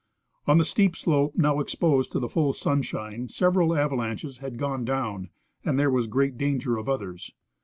[0.47, 5.29] On the steep slope now exposed to the full sunshine several avalanches had gone down,
[5.63, 7.29] and there was great danger of others.